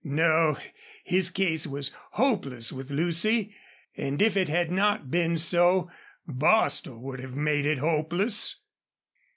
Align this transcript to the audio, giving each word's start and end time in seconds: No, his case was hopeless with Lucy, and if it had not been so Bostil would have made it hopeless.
No, 0.03 0.57
his 1.03 1.29
case 1.29 1.67
was 1.67 1.91
hopeless 2.13 2.73
with 2.73 2.89
Lucy, 2.89 3.53
and 3.95 4.19
if 4.19 4.35
it 4.35 4.49
had 4.49 4.71
not 4.71 5.11
been 5.11 5.37
so 5.37 5.91
Bostil 6.27 6.99
would 7.03 7.19
have 7.19 7.35
made 7.35 7.67
it 7.67 7.77
hopeless. 7.77 8.55